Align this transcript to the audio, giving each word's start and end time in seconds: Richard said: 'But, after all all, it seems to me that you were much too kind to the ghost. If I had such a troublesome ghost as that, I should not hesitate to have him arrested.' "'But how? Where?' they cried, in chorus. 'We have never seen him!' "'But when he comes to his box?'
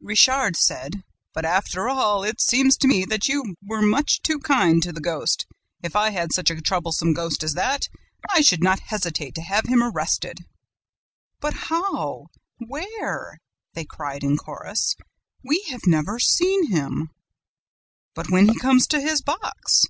Richard 0.00 0.56
said: 0.56 1.04
'But, 1.32 1.44
after 1.44 1.88
all 1.88 1.98
all, 2.00 2.24
it 2.24 2.40
seems 2.40 2.76
to 2.78 2.88
me 2.88 3.04
that 3.04 3.28
you 3.28 3.54
were 3.62 3.80
much 3.82 4.20
too 4.20 4.40
kind 4.40 4.82
to 4.82 4.92
the 4.92 5.00
ghost. 5.00 5.46
If 5.80 5.94
I 5.94 6.10
had 6.10 6.32
such 6.32 6.50
a 6.50 6.60
troublesome 6.60 7.12
ghost 7.14 7.44
as 7.44 7.54
that, 7.54 7.88
I 8.28 8.40
should 8.40 8.64
not 8.64 8.80
hesitate 8.90 9.36
to 9.36 9.42
have 9.42 9.66
him 9.68 9.84
arrested.' 9.84 10.44
"'But 11.38 11.54
how? 11.70 12.30
Where?' 12.58 13.38
they 13.74 13.84
cried, 13.84 14.24
in 14.24 14.36
chorus. 14.36 14.96
'We 15.44 15.60
have 15.68 15.86
never 15.86 16.18
seen 16.18 16.68
him!' 16.72 17.10
"'But 18.12 18.28
when 18.28 18.48
he 18.48 18.58
comes 18.58 18.88
to 18.88 19.00
his 19.00 19.22
box?' 19.22 19.84